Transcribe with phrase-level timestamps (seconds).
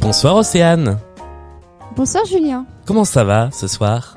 [0.00, 0.98] Bonsoir Océane.
[1.96, 2.66] Bonsoir Julien.
[2.86, 4.16] Comment ça va ce soir?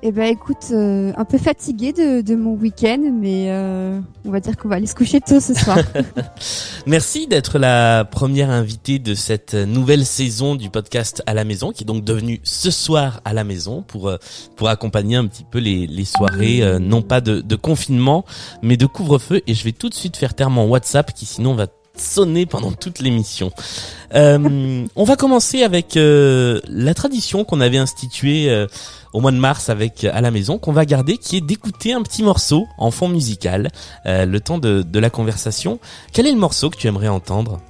[0.00, 4.56] Eh ben écoute, euh, un peu fatigué de, mon week-end, mais euh, on va dire
[4.56, 5.78] qu'on va aller se coucher tôt ce soir.
[6.86, 11.82] Merci d'être la première invitée de cette nouvelle saison du podcast à la maison, qui
[11.82, 14.18] est donc devenue ce soir à la maison pour euh,
[14.54, 18.24] pour accompagner un petit peu les, les soirées, non pas de, de confinement,
[18.62, 19.40] mais de couvre-feu.
[19.48, 21.66] Et je vais tout de suite faire taire mon WhatsApp, qui sinon va
[22.00, 23.50] sonner pendant toute l'émission.
[24.14, 28.66] Euh, on va commencer avec euh, la tradition qu'on avait instituée euh,
[29.18, 32.02] au mois de mars avec à la maison, qu'on va garder, qui est d'écouter un
[32.02, 33.70] petit morceau en fond musical,
[34.04, 35.80] le temps de, de, la conversation.
[36.12, 37.60] Quel est le morceau que tu aimerais entendre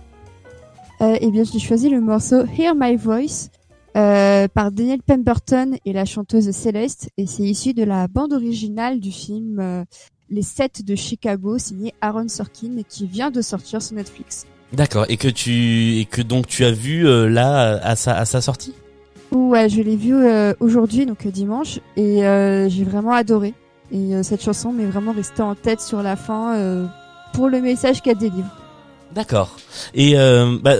[1.01, 3.48] Eh bien, j'ai choisi le morceau Hear My Voice
[3.95, 9.10] par Daniel Pemberton et la chanteuse Céleste, et c'est issu de la bande originale du
[9.10, 9.87] film
[10.29, 14.46] les 7 de Chicago, signé Aaron Sorkin, qui vient de sortir sur Netflix.
[14.73, 15.07] D'accord.
[15.09, 18.43] Et que tu et que donc tu as vu euh, là à sa à sa
[18.43, 18.74] sortie?
[19.30, 22.21] Ouais, je l'ai vu euh, aujourd'hui, donc euh, dimanche, et
[22.68, 23.54] j'ai vraiment adoré.
[23.90, 26.88] Et cette chanson m'est vraiment restée en tête sur la fin
[27.32, 28.54] pour le message qu'elle délivre.
[29.15, 29.57] D'accord.
[29.95, 30.15] Et
[30.62, 30.74] bah,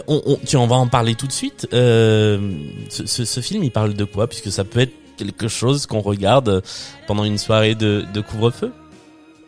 [0.47, 1.67] tu, on va en parler tout de suite.
[1.71, 4.27] Ce, film, il parle de quoi?
[4.27, 6.63] Puisque ça peut être quelque chose qu'on regarde
[7.07, 8.73] pendant une soirée de couvre-feu?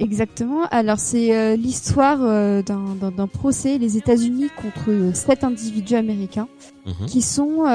[0.00, 0.64] Exactement.
[0.70, 6.48] Alors c'est euh, l'histoire euh, d'un procès les États-Unis contre euh, sept individus américains
[6.86, 7.06] mhm.
[7.06, 7.66] qui sont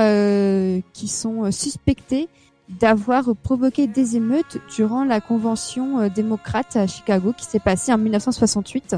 [0.94, 2.28] qui sont suspectés
[2.68, 8.96] d'avoir provoqué des émeutes durant la convention démocrate à Chicago qui s'est passée en 1968.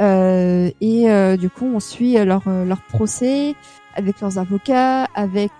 [0.00, 3.56] et du coup, on suit leur leur procès
[3.96, 5.50] avec leurs avocats, avec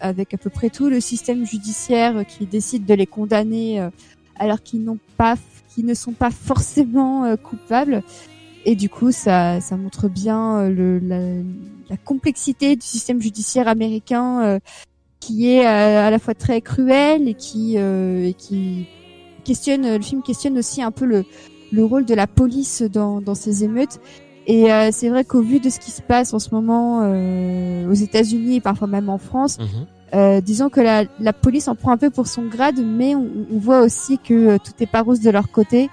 [0.00, 3.88] avec à peu près tout le système judiciaire qui décide de les condamner
[4.38, 5.36] alors qu'ils n'ont pas
[5.78, 8.02] qui ne sont pas forcément euh, coupables.
[8.64, 11.00] Et du coup, ça, ça montre bien euh,
[11.88, 14.58] la, complexité du système judiciaire américain euh,
[15.20, 17.76] qui est à la fois très cruel et qui,
[18.38, 18.86] qui
[19.44, 21.24] questionne, le film questionne aussi un peu le,
[21.70, 24.00] le rôle de la police dans, dans ces émeutes.
[24.46, 27.00] Et c'est vrai qu'au vu de ce qui se passe en ce moment
[27.88, 29.86] aux États-Unis et parfois même en France, mhm.
[30.14, 33.28] Euh, disons que la, la, police en prend un peu pour son grade, mais on,
[33.52, 35.90] on voit aussi que euh, tout est pas rose de leur côté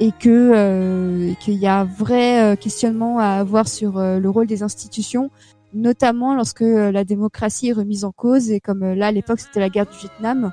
[0.00, 4.46] et que euh, qu'il y a un vrai euh, questionnement à avoir sur le rôle
[4.46, 5.30] des institutions,
[5.74, 9.68] notamment lorsque la démocratie est remise en cause et comme là à l'époque c'était la
[9.68, 10.52] guerre du Vietnam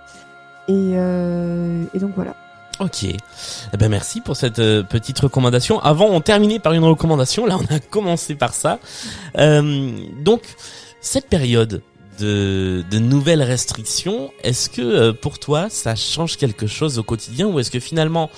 [0.67, 2.35] et, et donc voilà.
[2.79, 5.79] Ok, eh ben merci pour cette petite recommandation.
[5.79, 7.45] Avant, on terminait par une recommandation.
[7.45, 8.79] Là, on a commencé par ça.
[9.35, 10.43] donc,
[11.01, 11.81] cette période
[12.19, 17.59] de, nouvelles restrictions, est-ce que euh, pour toi ça change quelque chose au quotidien ou
[17.59, 18.30] est-ce que finalement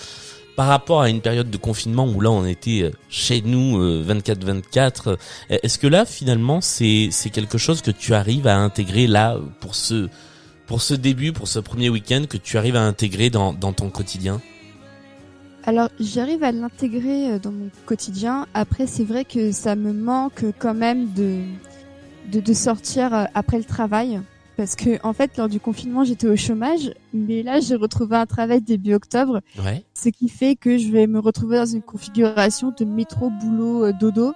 [0.55, 5.09] par rapport à une période de confinement où là on était euh, chez nous 24-24,
[5.09, 5.15] euh,
[5.49, 10.09] est-ce que là finalement c'est quelque chose que tu arrives à intégrer là pour ce
[10.67, 13.89] pour ce début, pour ce premier week-end que tu arrives à intégrer dans, dans ton
[13.89, 14.39] quotidien?
[15.63, 18.47] Alors j'arrive à l'intégrer dans mon quotidien.
[18.53, 21.41] Après c'est vrai que ça me manque quand même de
[22.31, 24.21] de, de sortir euh, après le travail.
[24.57, 28.25] Parce que en fait, lors du confinement, j'étais au chômage, mais là, j'ai retrouvé un
[28.25, 29.83] travail début octobre, ouais.
[29.93, 33.93] ce qui fait que je vais me retrouver dans une configuration de métro, boulot, euh,
[33.93, 34.33] dodo,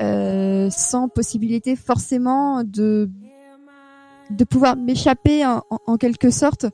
[0.00, 3.10] euh, sans possibilité forcément de
[4.30, 6.66] de pouvoir m'échapper en, en, quelque sorte.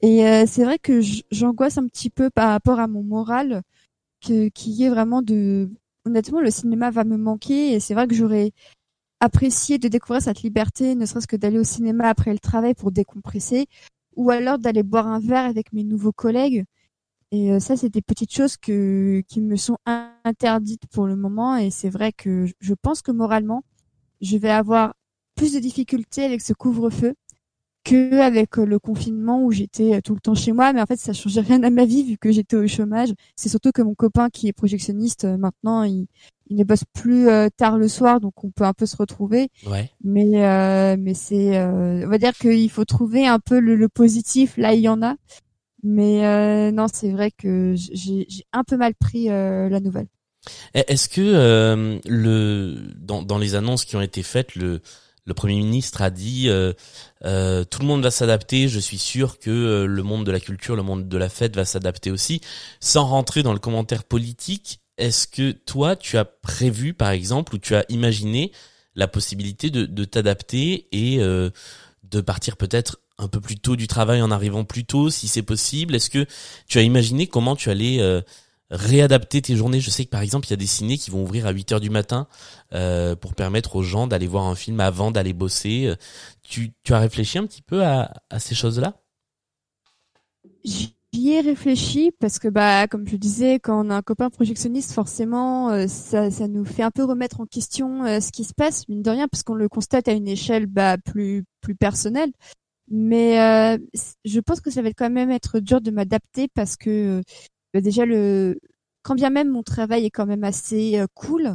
[0.00, 3.62] Et euh, c'est vrai que j'angoisse un petit peu par rapport à mon moral,
[4.26, 5.68] que, qui est vraiment de
[6.06, 8.52] honnêtement, le cinéma va me manquer et c'est vrai que j'aurais
[9.24, 12.92] apprécier de découvrir cette liberté, ne serait-ce que d'aller au cinéma après le travail pour
[12.92, 13.66] décompresser,
[14.16, 16.64] ou alors d'aller boire un verre avec mes nouveaux collègues.
[17.32, 19.76] Et euh, ça, c'est des petites choses qui me sont
[20.24, 21.56] interdites pour le moment.
[21.56, 23.64] Et c'est vrai que je pense que moralement,
[24.20, 24.94] je vais avoir
[25.34, 27.14] plus de difficultés avec ce couvre-feu
[27.84, 30.72] que avec euh, le confinement où j'étais euh, tout le temps chez moi.
[30.72, 33.10] Mais en fait, ça changeait rien à ma vie vu que j'étais au chômage.
[33.36, 36.06] C'est surtout que mon copain qui est projectionniste euh, maintenant, il,
[36.48, 37.26] il ne bosse plus
[37.56, 39.48] tard le soir, donc on peut un peu se retrouver.
[39.66, 39.90] Ouais.
[40.02, 44.58] Mais mais c'est, on va dire qu'il faut trouver un peu le, positif.
[44.58, 45.14] Là, il y en a.
[45.82, 50.08] Mais non, c'est vrai que j'ai un peu mal pris la nouvelle.
[50.74, 54.82] Est-ce que le dans, dans les annonces qui ont été faites, le
[55.26, 56.72] le Premier ministre a dit euh,
[57.24, 60.40] euh, tout le monde va s'adapter, je suis sûr que euh, le monde de la
[60.40, 62.40] culture, le monde de la fête va s'adapter aussi.
[62.80, 67.58] Sans rentrer dans le commentaire politique, est-ce que toi, tu as prévu, par exemple, ou
[67.58, 68.52] tu as imaginé
[68.94, 74.30] la possibilité de, t'adapter et de partir peut-être un peu plus tôt du travail en
[74.30, 75.96] arrivant plus tôt, si c'est possible?
[75.96, 76.26] Est-ce que
[76.68, 77.98] tu as imaginé comment tu allais
[78.70, 79.80] réadapter tes journées.
[79.80, 81.72] Je sais que par exemple, il y a des ciné qui vont ouvrir à 8
[81.72, 82.26] heures du matin
[82.72, 85.92] euh, pour permettre aux gens d'aller voir un film avant d'aller bosser.
[86.42, 88.94] Tu, tu as réfléchi un petit peu à, à ces choses-là?
[90.64, 94.92] J'y ai réfléchi parce que bah comme je disais quand on a un copain projectionniste
[94.92, 98.88] forcément euh, ça, ça nous fait un peu remettre en question ce qui se passe
[98.88, 102.30] mine de rien parce qu'on le constate à une échelle bah plus plus personnelle.
[102.88, 103.78] Mais euh,
[104.24, 107.22] je pense que ça va quand même être dur de m'adapter parce que euh,
[107.80, 108.58] déjà le
[109.02, 111.54] quand bien même mon travail est quand même assez euh, cool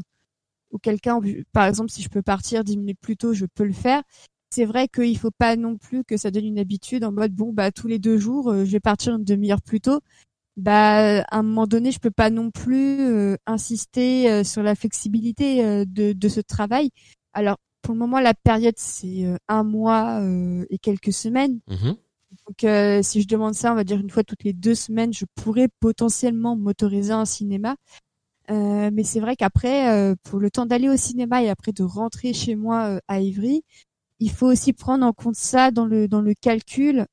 [0.72, 1.20] ou quelqu'un
[1.52, 4.04] par exemple si je peux partir dix minutes plus tôt je peux le faire
[4.52, 7.54] c'est vrai qu'il faut pas non plus que ça donne une habitude en mode bon
[7.54, 10.00] bah tous les deux jours je vais partir une demi-heure plus tôt
[10.58, 16.14] bah à un moment donné je peux pas non plus insister sur la flexibilité de,
[16.14, 16.92] de ce travail
[17.34, 21.60] alors pour le moment, la période, c'est euh, un mois euh, et quelques semaines.
[21.68, 21.96] Mhm.
[22.50, 25.14] Donc, euh, si je demande ça, on va dire une fois toutes les deux semaines,
[25.14, 27.76] je pourrais potentiellement m'autoriser un cinéma.
[28.50, 32.56] mais c'est vrai qu'après, pour le temps d'aller au cinéma et après de rentrer chez
[32.56, 33.62] moi à Ivry,
[34.20, 37.06] il faut aussi prendre en compte ça dans le dans le calcul.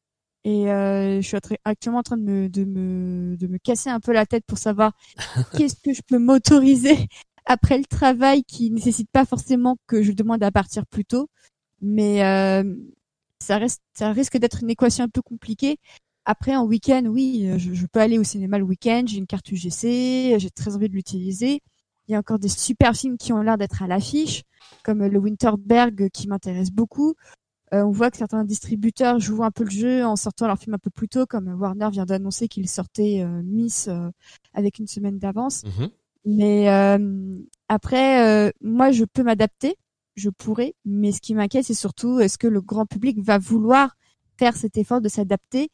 [0.45, 4.13] Et je suis actuellement en train de me, de me de me casser un peu
[4.13, 4.93] la tête pour savoir
[5.57, 6.97] qu'est-ce que je peux m'autoriser
[7.47, 11.29] après le travail qui nécessite pas forcément que je demande à partir plus tôt,
[11.81, 12.65] mais euh,
[13.41, 15.79] ça reste, ça risque d'être une équation un peu compliquée.
[16.25, 19.05] Après, en week-end, oui, je, je, peux aller au cinéma le week-end.
[19.07, 21.61] J'ai une carte UGC, j'ai très envie de l'utiliser.
[22.09, 24.43] Il y a encore des super films qui ont l'air d'être à l'affiche,
[24.85, 27.15] comme le Winterberg qui m'intéresse beaucoup.
[27.75, 30.75] Euh, on voit que certains distributeurs jouent un peu le jeu en sortant leur film
[30.75, 34.09] un peu plus tôt, comme Warner vient d'annoncer qu'il sortait euh, Miss euh,
[34.55, 35.65] avec une semaine d'avance.
[35.65, 35.91] Mm-hmm.
[36.27, 37.39] Mais euh,
[37.69, 39.77] après, euh, moi, je peux m'adapter,
[40.17, 43.97] je pourrais, mais ce qui m'inquiète, c'est surtout est-ce que le grand public va vouloir
[44.39, 45.71] faire cet effort de s'adapter?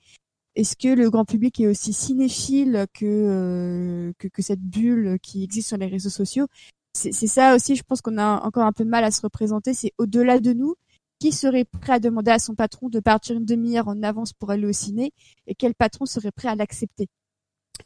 [0.55, 5.69] Est-ce que le grand public est aussi cinéphile que, euh, que, cette bulle qui existe
[5.69, 6.47] sur les réseaux sociaux?
[6.95, 9.73] C'est ça aussi, je pense qu'on a encore un peu mal à se représenter.
[9.73, 10.75] C'est au-delà de nous.
[11.21, 14.51] Qui serait prêt à demander à son patron de partir une demi-heure en avance pour
[14.51, 15.13] aller au ciné
[15.47, 17.07] et quel patron serait prêt à l'accepter?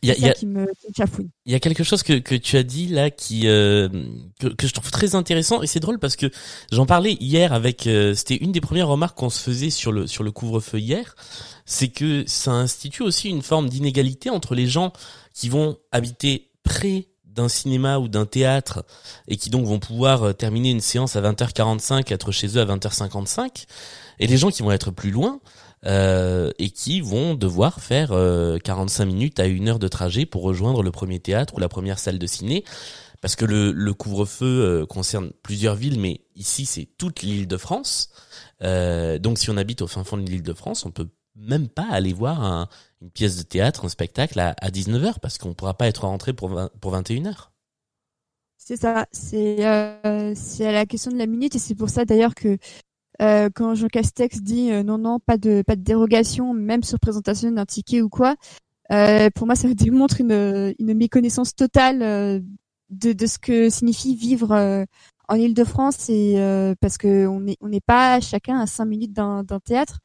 [0.02, 0.66] Il y a, y, a, qui me,
[1.46, 3.88] il y a quelque chose que, que tu as dit là qui euh,
[4.38, 6.30] que, que, je trouve très intéressant et c'est drôle parce que
[6.70, 10.06] j'en parlais hier avec euh, c'était une des premières remarques qu'on se faisait sur le
[10.06, 11.14] sur le couvre-feu hier
[11.64, 14.92] c'est que ça institue aussi une forme d'inégalité entre les gens
[15.32, 18.84] qui vont habiter près d'un cinéma ou d'un théâtre
[19.28, 22.64] et qui donc vont pouvoir euh, terminer une séance à 20h45 être chez eux à
[22.64, 23.66] 20h55
[24.18, 25.40] et les gens qui vont être plus loin
[25.86, 30.42] euh, et qui vont devoir faire 45 euh, minutes à une heure de trajet pour
[30.42, 32.64] rejoindre le premier théâtre ou la première salle de ciné.
[33.22, 37.56] Parce que le, le couvre-feu euh, concerne plusieurs villes, mais ici c'est toute l'île de
[37.56, 38.10] France.
[38.60, 41.86] donc si on habite au fin fond de l'île de France, on peut même pas
[41.90, 42.68] aller voir un,
[43.02, 46.32] une pièce de théâtre, un spectacle à, à 19h parce qu'on pourra pas être rentré
[46.32, 46.50] pour,
[46.80, 47.48] pour 21h.
[48.68, 52.58] C'est ça, c'est euh, la question de la minute et c'est pour ça d'ailleurs que
[53.22, 56.98] euh, quand Jean Castex dit euh, non non pas de pas de dérogation même sur
[57.00, 58.36] présentation d'un ticket ou quoi
[58.92, 62.40] euh, pour moi ça démontre une une méconnaissance totale euh,
[62.90, 64.84] de de ce que signifie vivre euh,
[65.28, 66.36] en Île-de-France et
[66.80, 69.98] parce que on est on n'est pas chacun à cinq minutes d'un d'un théâtre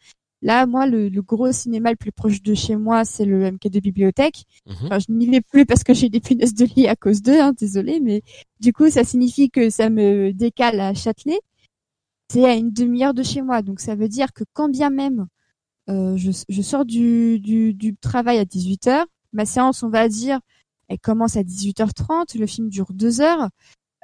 [0.44, 3.80] Là, moi, le, le, gros cinéma le plus proche de chez moi, c'est le MK2
[3.80, 4.46] Bibliothèque.
[4.66, 4.76] Mhm.
[4.86, 7.40] Enfin, je n'y vais plus parce que j'ai des punaises de lit à cause d'eux,
[7.40, 8.24] hein, désolé, mais
[8.60, 11.40] du coup, ça signifie que ça me décale à Châtelet
[12.32, 13.62] c'est à une demi-heure de chez moi.
[13.62, 15.28] Donc ça veut dire que quand bien même
[15.90, 20.40] euh, je, je, sors du, du, du, travail à 18h, ma séance, on va dire,
[20.88, 23.50] elle commence à 18h30, le film dure deux heures.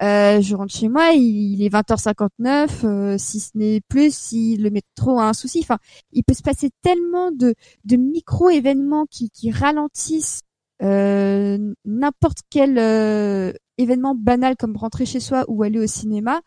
[0.02, 4.72] Euh, je rentre chez moi, il, est 20h59, euh, si ce n'est plus, si le
[4.72, 5.60] métro a un souci.
[5.62, 5.78] Enfin,
[6.12, 7.56] il peut se passer tellement de,
[7.86, 10.42] de micro-événements qui, qui ralentissent
[10.84, 16.42] euh, n'importe quel euh, événement banal comme rentrer chez soi ou aller au cinéma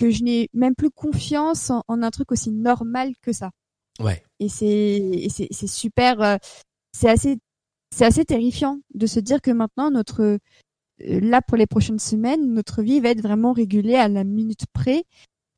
[0.00, 3.50] que je n'ai même plus confiance en, un truc aussi normal que ça.
[4.00, 4.22] Ouais.
[4.38, 6.36] Et c'est c'est super euh,
[6.92, 7.38] c'est assez
[7.94, 10.38] c'est assez terrifiant de se dire que maintenant notre euh,
[10.98, 15.04] là pour les prochaines semaines notre vie va être vraiment régulée à la minute près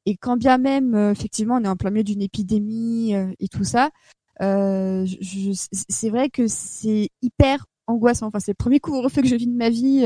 [0.06, 3.64] et quand bien même euh, effectivement on est en plein milieu d'une épidémie et tout
[3.64, 3.90] ça
[4.40, 9.56] c'est vrai que c'est hyper angoissant enfin c'est le premier couvre-feu que je vis de
[9.56, 10.04] ma vie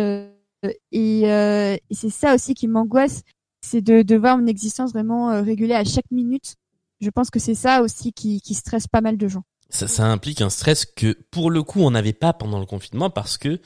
[0.92, 3.22] et, et c'est ça aussi qui m'angoisse
[3.66, 6.54] c'est de, de voir une existence vraiment euh, régulée à chaque minute.
[7.00, 9.42] Je pense que c'est ça aussi qui, qui stresse pas mal de gens.
[9.68, 13.10] ça, ça implique un stress que pour le coup on n'avait pas pendant le confinement
[13.10, 13.60] parce que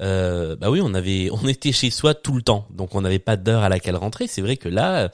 [0.00, 3.20] euh, bah oui on avait on était chez soi tout le temps donc on n'avait
[3.20, 5.10] pas d'heure à laquelle rentrer c'est vrai que là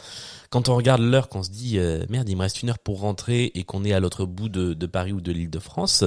[0.49, 3.00] quand on regarde l'heure qu'on se dit euh, merde il me reste une heure pour
[3.00, 6.02] rentrer et qu'on est à l'autre bout de, de Paris ou de l'île de France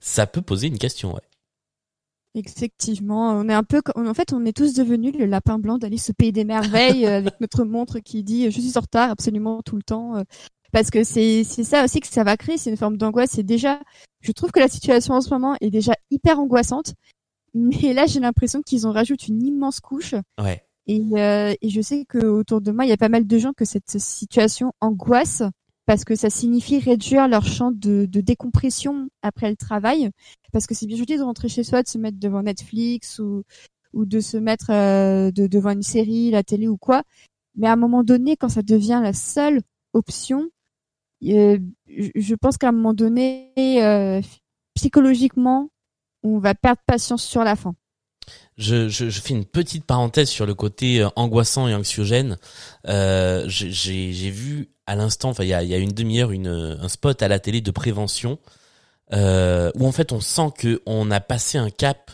[0.00, 1.22] ça peut poser une question ouais
[2.36, 6.10] Effectivement, on est un peu, en fait, on est tous devenus le lapin blanc d'Alice
[6.10, 9.62] au pays des merveilles euh, avec notre montre qui dit je suis en retard absolument
[9.62, 10.16] tout le temps.
[10.16, 10.22] Euh,
[10.72, 13.30] parce que c'est c'est ça aussi que ça va créer, c'est une forme d'angoisse.
[13.32, 13.80] C'est déjà,
[14.20, 16.92] je trouve que la situation en ce moment est déjà hyper angoissante,
[17.54, 20.14] mais là j'ai l'impression qu'ils ont rajouté une immense couche.
[20.38, 20.62] Ouais.
[20.86, 23.38] Et, euh, et je sais que autour de moi il y a pas mal de
[23.38, 25.42] gens que cette situation angoisse
[25.86, 30.10] parce que ça signifie réduire leur champ de, de décompression après le travail.
[30.52, 33.44] Parce que c'est bien joli de rentrer chez soi, de se mettre devant Netflix ou,
[33.92, 37.02] ou de se mettre euh, de, devant une série, la télé ou quoi.
[37.54, 39.60] Mais à un moment donné, quand ça devient la seule
[39.92, 40.48] option,
[41.24, 44.20] euh, je pense qu'à un moment donné, euh,
[44.74, 45.70] psychologiquement,
[46.22, 47.74] on va perdre patience sur la fin.
[48.56, 52.38] Je, je, je, fais une petite parenthèse sur le côté euh, angoissant et anxiogène.
[52.88, 56.88] Euh, J'ai vu à l'instant, enfin il y a, y a, une demi-heure, une un
[56.88, 58.38] spot à la télé de prévention
[59.12, 62.10] euh, où en fait on sent que on a passé un cap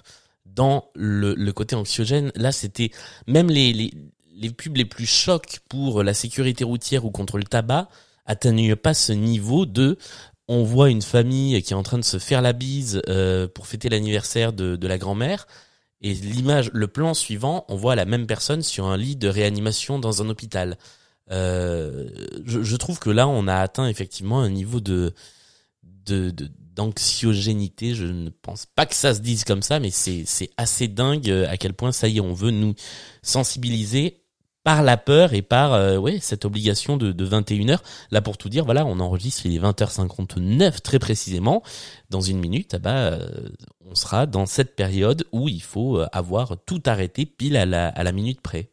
[0.47, 2.33] dans le, le côté anxiogène.
[2.35, 2.91] Là, c'était
[3.27, 3.93] même les, les
[4.35, 7.89] les pubs les plus chocs pour la sécurité routière ou contre le tabac
[8.27, 9.99] atteignent pas ce niveau de
[10.49, 13.67] on voit une famille qui est en train de se faire la bise euh, pour
[13.67, 15.47] fêter l'anniversaire de, de la grand-mère
[16.03, 20.01] et l'image, le plan suivant, on voit la même personne sur un lit de réanimation
[20.01, 20.77] dans un hôpital.
[21.31, 22.09] Euh,
[22.45, 25.15] je, je, trouve que là, on a atteint effectivement un niveau de
[25.83, 26.35] de
[26.75, 27.95] d'anxiogénité.
[27.95, 31.31] je ne pense pas que ça se dise comme ça, mais c'est c'est assez dingue
[31.49, 32.75] à quel point ça y est, on veut nous
[33.23, 34.23] sensibiliser
[34.65, 37.79] par la peur et par euh, ouais cette obligation de, de 21h.
[38.11, 41.63] Là pour tout dire, voilà, on enregistre il est 20h59 très précisément.
[42.11, 43.49] Dans une minute, ah bah, euh,
[43.85, 47.89] on sera dans cette période où il faut euh, avoir tout arrêté pile à la,
[47.89, 48.72] à la minute près.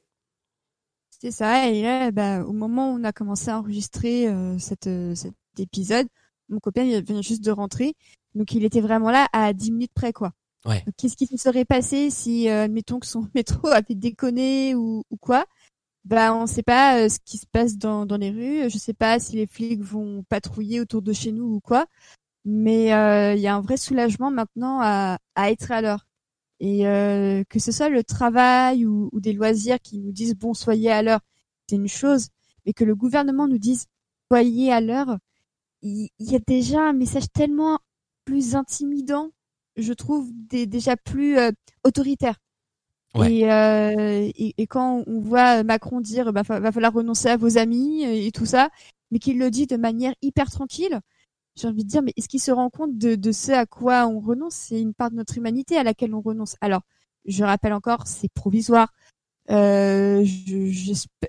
[1.20, 1.70] C'est ça.
[1.70, 6.08] Et là, bah, au moment où on a commencé à enregistrer cette, cet épisode,
[6.48, 7.94] mon copain il vient juste de rentrer,
[8.36, 10.32] donc il était vraiment là à 10 minutes près quoi.
[10.66, 10.84] Ouais.
[10.98, 15.46] Qu'est-ce qui se serait passé si, mettons que son métro avait déconné ou, ou quoi?
[16.06, 18.70] Bah, on ne sait pas euh, ce qui se passe dans, dans les rues.
[18.70, 21.86] Je sais pas si les flics vont patrouiller autour de chez nous ou quoi.
[22.46, 26.08] Mais euh, il y a un vrai soulagement maintenant à, à être à l'heure.
[26.60, 30.54] Et euh, que ce soit le travail ou, ou, des loisirs qui nous disent bon
[30.54, 31.22] soyez à l'heure,
[31.68, 32.28] c'est une chose.
[32.66, 33.86] Mais que le gouvernement nous dise
[34.30, 35.18] soyez à l'heure,
[35.82, 37.80] il y, a déjà un message tellement
[38.26, 39.30] plus intimidant,
[39.78, 41.38] je trouve, des, déjà plus
[41.86, 42.36] autoritaire.
[43.16, 48.04] Euh, et, et, quand on voit Macron dire bah va falloir renoncer à vos amis
[48.04, 48.70] et, tout ça,
[49.10, 51.00] mais qu'il le dit de manière hyper tranquille,
[51.60, 54.20] j'ai envie de dire mais est-ce qu'il se rend compte de, ce à quoi on
[54.20, 54.56] renonce?
[54.56, 56.56] C'est une part de notre humanité à laquelle on renonce.
[56.62, 56.82] Alors,
[57.26, 58.94] je rappelle encore, c'est provisoire.
[59.52, 60.24] Euh,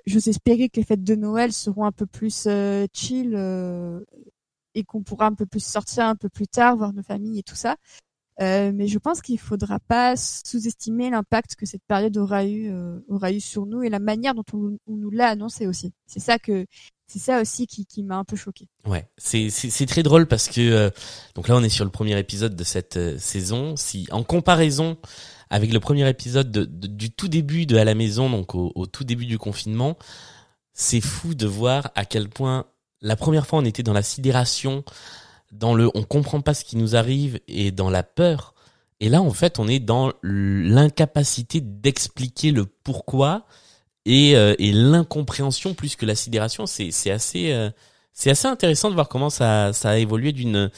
[0.05, 3.99] J'ose espérer que les fêtes de Noël seront un peu plus euh, chill euh,
[4.75, 7.43] et qu'on pourra un peu plus sortir un peu plus tard, voir nos familles et
[7.43, 7.75] tout ça.
[8.41, 12.99] Euh, mais je pense qu'il faudra pas sous-estimer l'impact que cette période aura eu euh,
[13.07, 15.93] aura eu sur nous et la manière dont on, nous l'a annoncé aussi.
[16.07, 16.65] C'est ça que
[17.11, 18.67] c'est ça aussi qui, qui m'a un peu choqué.
[18.85, 20.89] Ouais, c'est très drôle parce que euh,
[21.35, 23.75] donc là on est sur le premier épisode de cette saison.
[23.75, 24.97] Si en comparaison
[25.49, 28.85] avec le premier épisode de, du tout début de à la maison, donc au, au
[28.85, 29.97] tout début du confinement,
[30.73, 32.65] c'est fou de voir à quel point
[33.01, 34.85] la première fois on était dans la sidération
[35.51, 38.53] dans le on comprend pas ce qui nous arrive et dans la peur.
[38.99, 43.45] Et là, en fait, on est dans l'incapacité d'expliquer le pourquoi
[44.05, 46.65] et, euh, et l'incompréhension plus que la sidération.
[46.65, 47.69] C'est, c'est assez, euh,
[48.13, 50.69] c'est assez intéressant de voir comment ça, ça a évolué d'une,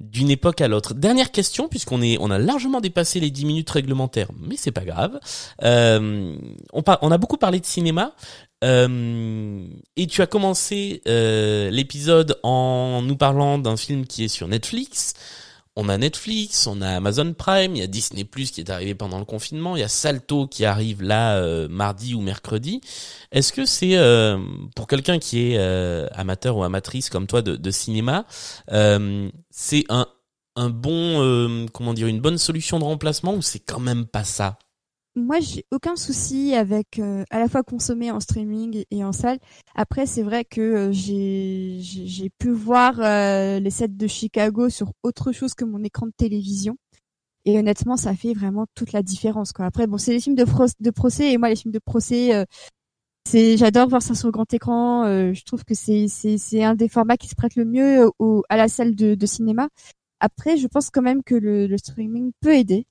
[0.00, 0.94] d'une époque à l'autre.
[0.94, 4.84] Dernière question, puisqu'on est, on a largement dépassé les 10 minutes réglementaires, mais c'est pas
[4.84, 5.20] grave.
[5.62, 6.34] Euh,
[6.72, 8.14] on, on a beaucoup parlé de cinéma.
[8.62, 14.48] Euh, et tu as commencé euh, l'épisode en nous parlant d'un film qui est sur
[14.48, 15.14] Netflix.
[15.82, 18.94] On a Netflix, on a Amazon Prime, il y a Disney Plus qui est arrivé
[18.94, 22.82] pendant le confinement, il y a Salto qui arrive là euh, mardi ou mercredi.
[23.32, 24.38] Est-ce que c'est euh,
[24.76, 28.26] pour quelqu'un qui est euh, amateur ou amatrice comme toi de, de cinéma,
[28.68, 30.06] c'est un
[30.56, 34.58] un bon comment dire une bonne solution de remplacement ou c'est quand même pas ça?
[35.16, 39.38] Moi, j'ai aucun souci avec euh, à la fois consommer en streaming et en salle.
[39.74, 45.32] Après, c'est vrai que euh, j'ai pu voir euh, les sets de Chicago sur autre
[45.32, 46.76] chose que mon écran de télévision.
[47.44, 49.52] Et honnêtement, ça fait vraiment toute la différence.
[49.52, 49.64] Quoi.
[49.66, 52.46] Après, bon, c'est les films de, procès et moi, les films de procès,
[53.26, 55.04] c'est j'adore voir ça sur grand écran.
[55.32, 58.44] je trouve que c'est c'est c'est un des formats qui se prête le mieux au,
[58.50, 59.68] à la salle de, de cinéma.
[60.20, 62.86] Après, je pense quand même que le, le streaming peut aider.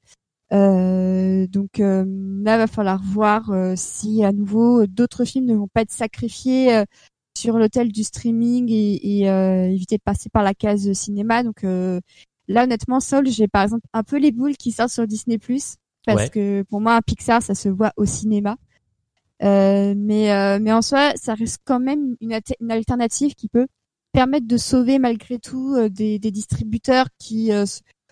[0.52, 2.06] Euh, donc euh,
[2.44, 6.76] là, va falloir voir euh, si à nouveau d'autres films ne vont pas être sacrifiés
[6.76, 6.86] euh,
[7.38, 9.26] sur l'hôtel du streaming et, et
[9.72, 11.44] éviter de passer par la case cinéma.
[11.44, 15.38] Donc là, honnêtement, Soul, j'ai par exemple un peu les boules qui sortent sur Disney
[15.38, 15.76] Plus
[16.06, 18.58] parce que pour moi, un Pixar, ça se voit au cinéma.
[19.42, 23.68] mais mais en soi, ça reste quand même une, une alternative qui peut
[24.12, 27.52] permettre de sauver malgré tout des, des distributeurs qui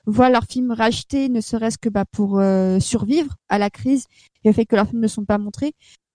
[0.08, 4.06] voient leurs films rachetés, ne serait-ce que bah, pour euh, survivre à la crise
[4.44, 5.74] et au fait que leurs films ne sont pas montrés.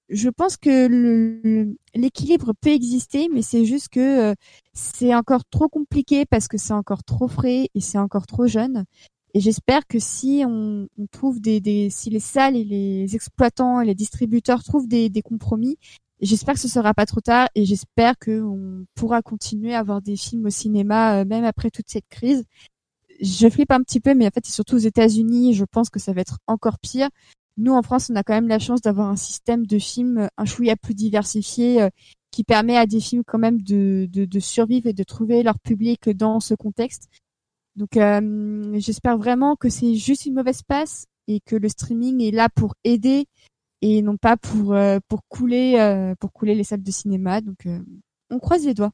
[0.09, 4.35] Je pense que l'équilibre peut exister, mais c'est juste que euh,
[4.73, 8.85] c'est encore trop compliqué parce que c'est encore trop frais et c'est encore trop jeune.
[9.35, 13.81] Et j'espère que si on, on trouve des, des, si les salles et les exploitants
[13.81, 15.79] et les distributeurs trouvent des, des compromis,
[16.21, 20.03] j'espère que ce sera pas trop tard et j'espère que on pourra continuer à avoir
[20.03, 22.45] des films au cinéma euh, même après toute cette crise
[23.23, 26.01] je flippe un petit peu, mais en fait, c'est surtout aux États-Unis, je pense que
[26.01, 27.09] ça va être encore pire.
[27.57, 30.45] Nous, en France, on a quand même la chance d'avoir un système de films un
[30.45, 31.89] chouïa plus diversifié euh,
[32.31, 36.09] qui permet à des films quand même de, de, survivre et de trouver leur public
[36.11, 37.09] dans ce contexte.
[37.77, 42.31] Donc, euh, j'espère vraiment que c'est juste une mauvaise passe et que le streaming est
[42.31, 43.27] là pour aider
[43.83, 47.41] et non pas pour euh, pour couler pour couler les salles de cinéma.
[47.43, 47.69] Donc,
[48.31, 48.93] on croise les doigts.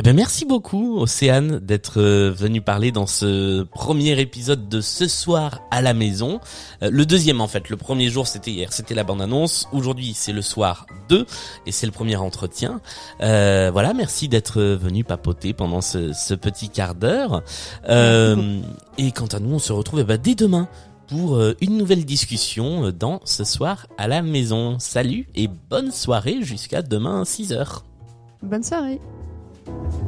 [0.00, 5.08] Eh ben merci beaucoup Océane d'être euh, venue parler dans ce premier épisode de ce
[5.08, 6.38] soir à la maison.
[6.84, 9.66] Euh, le deuxième en fait, le premier jour c'était hier, c'était la bande annonce.
[9.72, 11.26] Aujourd'hui c'est le soir 2
[11.66, 12.80] et c'est le premier entretien.
[13.22, 17.42] Euh, voilà, merci d'être venu papoter pendant ce, petit quart d'heure.
[17.88, 20.68] et quant à nous, on se retrouve eh ben, dès demain
[21.08, 24.78] pour une nouvelle discussion dans ce soir à la maison.
[24.78, 27.80] Salut et bonne soirée jusqu'à demain 6h.
[28.42, 29.00] Bonne soirée.
[29.68, 30.07] Thank you.